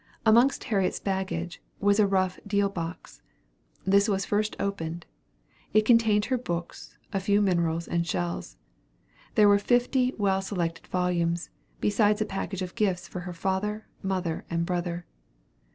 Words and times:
Amongst 0.25 0.63
Harriet's 0.63 0.99
baggage 0.99 1.61
was 1.79 1.99
a 1.99 2.07
rough 2.07 2.39
deal 2.47 2.69
box. 2.69 3.21
This 3.85 4.09
was 4.09 4.25
first 4.25 4.55
opened. 4.59 5.05
It 5.75 5.85
contained 5.85 6.25
her 6.25 6.39
books, 6.39 6.97
a 7.13 7.19
few 7.19 7.39
minerals 7.39 7.87
and 7.87 8.03
shells. 8.07 8.57
There 9.35 9.47
were 9.47 9.59
fifty 9.59 10.15
well 10.17 10.41
selected 10.41 10.87
volumes, 10.87 11.51
besides 11.81 12.19
a 12.19 12.25
package 12.25 12.63
of 12.63 12.73
gifts 12.73 13.07
for 13.07 13.19
her 13.19 13.33
father, 13.33 13.85
mother, 14.01 14.43
and 14.49 14.65
brother. 14.65 15.05